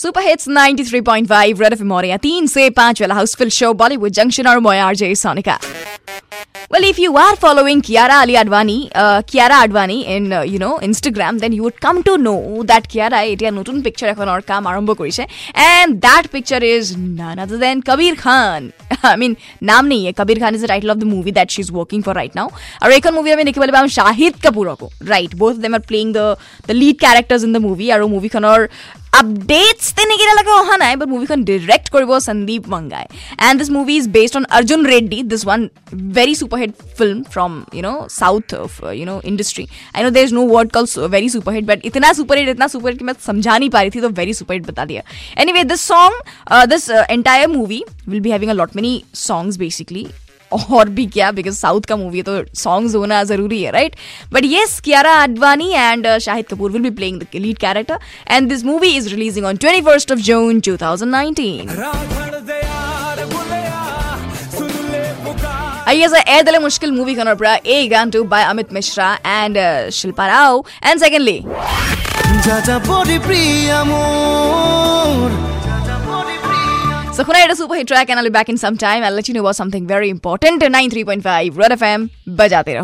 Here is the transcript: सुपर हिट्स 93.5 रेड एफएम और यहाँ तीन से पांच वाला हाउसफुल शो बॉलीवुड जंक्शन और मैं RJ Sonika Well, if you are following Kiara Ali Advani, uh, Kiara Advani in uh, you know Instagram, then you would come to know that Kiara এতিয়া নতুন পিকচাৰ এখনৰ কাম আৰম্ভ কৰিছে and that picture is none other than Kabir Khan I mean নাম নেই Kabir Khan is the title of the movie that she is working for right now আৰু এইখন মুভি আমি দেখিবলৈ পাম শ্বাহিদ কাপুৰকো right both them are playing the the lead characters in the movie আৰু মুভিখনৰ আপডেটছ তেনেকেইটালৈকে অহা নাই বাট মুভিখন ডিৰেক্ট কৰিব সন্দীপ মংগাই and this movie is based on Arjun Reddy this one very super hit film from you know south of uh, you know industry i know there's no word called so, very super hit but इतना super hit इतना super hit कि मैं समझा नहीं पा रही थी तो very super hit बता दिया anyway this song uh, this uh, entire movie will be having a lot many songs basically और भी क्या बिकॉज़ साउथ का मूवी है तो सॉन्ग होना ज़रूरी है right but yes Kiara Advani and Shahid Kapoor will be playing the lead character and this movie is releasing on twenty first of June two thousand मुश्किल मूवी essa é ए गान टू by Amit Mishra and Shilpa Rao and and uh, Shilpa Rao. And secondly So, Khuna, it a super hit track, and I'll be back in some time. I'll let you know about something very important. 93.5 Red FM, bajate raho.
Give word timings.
सुपर 0.00 0.22
हिट्स 0.22 0.48
93.5 0.48 1.60
रेड 1.60 1.72
एफएम 1.72 1.92
और 1.92 2.04
यहाँ 2.04 2.18
तीन 2.22 2.46
से 2.46 2.68
पांच 2.76 3.00
वाला 3.02 3.14
हाउसफुल 3.14 3.48
शो 3.50 3.72
बॉलीवुड 3.74 4.12
जंक्शन 4.12 4.46
और 4.46 4.58
मैं 4.60 4.80
RJ 4.80 5.14
Sonika 5.16 5.58
Well, 6.68 6.82
if 6.82 6.98
you 6.98 7.16
are 7.16 7.36
following 7.36 7.80
Kiara 7.80 8.14
Ali 8.20 8.34
Advani, 8.34 8.90
uh, 8.92 9.22
Kiara 9.22 9.58
Advani 9.64 9.98
in 10.04 10.32
uh, 10.32 10.40
you 10.42 10.58
know 10.58 10.78
Instagram, 10.80 11.38
then 11.38 11.52
you 11.52 11.62
would 11.62 11.80
come 11.80 12.02
to 12.02 12.16
know 12.18 12.64
that 12.64 12.88
Kiara 12.92 13.20
এতিয়া 13.26 13.50
নতুন 13.58 13.76
পিকচাৰ 13.84 14.08
এখনৰ 14.14 14.40
কাম 14.50 14.62
আৰম্ভ 14.70 14.90
কৰিছে 15.00 15.22
and 15.70 15.90
that 16.06 16.24
picture 16.32 16.62
is 16.68 16.84
none 17.20 17.36
other 17.44 17.58
than 17.64 17.76
Kabir 17.90 18.14
Khan 18.24 18.60
I 19.08 19.14
mean 19.22 19.32
নাম 19.70 19.82
নেই 19.92 20.00
Kabir 20.20 20.38
Khan 20.42 20.52
is 20.56 20.60
the 20.64 20.70
title 20.72 20.90
of 20.94 20.98
the 21.02 21.08
movie 21.14 21.32
that 21.38 21.48
she 21.54 21.60
is 21.64 21.70
working 21.78 21.98
for 22.06 22.14
right 22.20 22.32
now 22.38 22.48
আৰু 22.82 22.90
এইখন 22.98 23.12
মুভি 23.18 23.30
আমি 23.36 23.44
দেখিবলৈ 23.48 23.72
পাম 23.78 23.86
শ্বাহিদ 23.98 24.34
কাপুৰকো 24.44 24.86
right 25.12 25.32
both 25.42 25.54
them 25.64 25.72
are 25.78 25.82
playing 25.90 26.06
the 26.18 26.26
the 26.68 26.74
lead 26.82 26.96
characters 27.04 27.42
in 27.48 27.52
the 27.56 27.62
movie 27.68 27.86
আৰু 27.96 28.04
মুভিখনৰ 28.16 28.60
আপডেটছ 29.20 29.82
তেনেকেইটালৈকে 29.98 30.52
অহা 30.62 30.76
নাই 30.82 30.94
বাট 31.00 31.08
মুভিখন 31.14 31.40
ডিৰেক্ট 31.50 31.86
কৰিব 31.94 32.10
সন্দীপ 32.28 32.62
মংগাই 32.74 33.06
and 33.46 33.56
this 33.60 33.70
movie 33.78 33.94
is 34.00 34.06
based 34.16 34.34
on 34.40 34.44
Arjun 34.58 34.80
Reddy 34.92 35.18
this 35.30 35.42
one 35.46 35.60
very 36.18 36.34
super 36.34 36.58
hit 36.62 36.72
film 36.98 37.18
from 37.24 37.66
you 37.72 37.82
know 37.86 38.06
south 38.08 38.52
of 38.52 38.70
uh, 38.82 38.90
you 38.90 39.06
know 39.08 39.20
industry 39.30 39.68
i 39.94 40.02
know 40.02 40.10
there's 40.10 40.32
no 40.32 40.44
word 40.44 40.72
called 40.74 40.88
so, 40.88 41.08
very 41.08 41.28
super 41.28 41.52
hit 41.52 41.66
but 41.66 41.78
इतना 41.84 42.12
super 42.20 42.36
hit 42.36 42.48
इतना 42.48 42.68
super 42.74 42.88
hit 42.90 42.98
कि 42.98 43.04
मैं 43.04 43.14
समझा 43.26 43.56
नहीं 43.58 43.70
पा 43.70 43.80
रही 43.82 43.90
थी 43.90 44.00
तो 44.00 44.10
very 44.20 44.34
super 44.40 44.54
hit 44.56 44.66
बता 44.66 44.84
दिया 44.84 45.02
anyway 45.36 45.64
this 45.72 45.82
song 45.92 46.12
uh, 46.52 46.64
this 46.66 46.84
uh, 46.90 47.04
entire 47.10 47.48
movie 47.48 47.82
will 48.06 48.20
be 48.20 48.30
having 48.30 48.50
a 48.50 48.54
lot 48.54 48.74
many 48.74 48.94
songs 49.26 49.52
basically 49.64 50.06
और 50.51 50.89
भी 50.89 51.05
क्या 51.07 51.31
बिकॉज़ 51.31 51.55
साउथ 51.55 51.81
का 51.81 51.95
मूवी 51.95 52.17
है 52.17 52.23
तो 52.23 52.43
सॉन्ग 52.59 52.95
होना 52.95 53.23
ज़रूरी 53.23 53.61
है 53.63 53.71
right 53.71 53.95
but 54.33 54.45
yes 54.45 54.79
Kiara 54.85 55.11
Advani 55.21 55.71
and 55.73 56.07
Shahid 56.17 56.45
Kapoor 56.47 56.71
will 56.71 56.81
be 56.81 56.89
playing 56.99 57.21
the 57.21 57.27
lead 57.35 57.57
character 57.57 57.99
and 58.31 58.49
this 58.49 58.63
movie 58.65 58.95
is 58.97 59.09
releasing 59.09 59.45
on 59.45 59.57
twenty 59.57 59.81
first 59.81 60.11
of 60.11 60.19
June 60.19 60.59
two 60.59 60.77
thousand 60.77 61.11
मुश्किल 66.61 66.91
मूवी 66.91 67.15
essa 67.15 67.35
é 67.37 67.59
ए 67.65 67.87
गान 67.87 68.09
टू 68.09 68.23
by 68.25 68.43
Amit 68.43 68.73
Mishra 68.73 69.13
and 69.25 69.57
Shilpa 69.93 70.27
Rao 70.27 70.63
and 70.83 70.91
and 70.91 70.97
uh, 70.97 70.99
Shilpa 70.99 70.99
Rao. 70.99 70.99
And 70.99 70.99
secondly 70.99 71.45
So, 77.13 77.25
Khuna, 77.25 77.43
it 77.43 77.51
a 77.51 77.55
super 77.57 77.75
hit 77.75 77.87
track, 77.89 78.09
and 78.09 78.17
I'll 78.17 78.25
be 78.25 78.29
back 78.29 78.47
in 78.47 78.57
some 78.57 78.77
time. 78.77 79.03
I'll 79.03 79.11
let 79.11 79.27
you 79.27 79.33
know 79.33 79.41
about 79.41 79.57
something 79.57 79.85
very 79.85 80.09
important. 80.09 80.61
93.5 80.61 81.57
Red 81.57 81.71
FM, 81.73 82.09
bajate 82.25 82.73
raho. 82.77 82.79